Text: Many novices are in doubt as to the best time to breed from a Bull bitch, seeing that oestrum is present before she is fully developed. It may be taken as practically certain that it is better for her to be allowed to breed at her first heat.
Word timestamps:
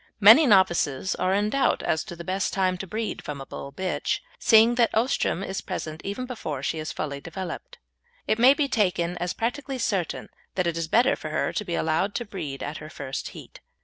Many 0.19 0.47
novices 0.47 1.13
are 1.13 1.31
in 1.31 1.51
doubt 1.51 1.83
as 1.83 2.03
to 2.05 2.15
the 2.15 2.23
best 2.23 2.53
time 2.53 2.75
to 2.79 2.87
breed 2.87 3.23
from 3.23 3.39
a 3.39 3.45
Bull 3.45 3.71
bitch, 3.71 4.17
seeing 4.39 4.73
that 4.73 4.89
oestrum 4.95 5.43
is 5.43 5.61
present 5.61 6.01
before 6.27 6.63
she 6.63 6.79
is 6.79 6.91
fully 6.91 7.21
developed. 7.21 7.77
It 8.25 8.39
may 8.39 8.55
be 8.55 8.67
taken 8.67 9.15
as 9.19 9.33
practically 9.33 9.77
certain 9.77 10.29
that 10.55 10.65
it 10.65 10.75
is 10.75 10.87
better 10.87 11.15
for 11.15 11.29
her 11.29 11.53
to 11.53 11.63
be 11.63 11.75
allowed 11.75 12.15
to 12.15 12.25
breed 12.25 12.63
at 12.63 12.77
her 12.77 12.89
first 12.89 13.27
heat. 13.37 13.59